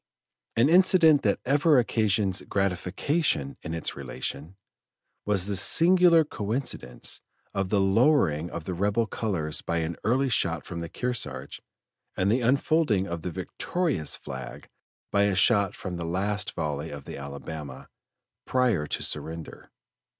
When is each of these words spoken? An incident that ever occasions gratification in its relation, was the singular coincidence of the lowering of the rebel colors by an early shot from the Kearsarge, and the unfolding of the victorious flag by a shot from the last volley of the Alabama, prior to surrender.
An 0.55 0.67
incident 0.67 1.21
that 1.21 1.39
ever 1.45 1.77
occasions 1.77 2.41
gratification 2.49 3.55
in 3.61 3.75
its 3.75 3.95
relation, 3.95 4.55
was 5.27 5.45
the 5.45 5.55
singular 5.55 6.23
coincidence 6.25 7.21
of 7.53 7.69
the 7.69 7.79
lowering 7.79 8.49
of 8.49 8.63
the 8.63 8.73
rebel 8.73 9.05
colors 9.05 9.61
by 9.61 9.77
an 9.77 9.95
early 10.03 10.27
shot 10.27 10.65
from 10.65 10.79
the 10.79 10.89
Kearsarge, 10.89 11.61
and 12.17 12.31
the 12.31 12.41
unfolding 12.41 13.05
of 13.05 13.21
the 13.21 13.29
victorious 13.29 14.15
flag 14.15 14.67
by 15.11 15.25
a 15.25 15.35
shot 15.35 15.75
from 15.75 15.97
the 15.97 16.03
last 16.03 16.53
volley 16.53 16.89
of 16.89 17.03
the 17.05 17.15
Alabama, 17.17 17.87
prior 18.47 18.87
to 18.87 19.03
surrender. 19.03 19.69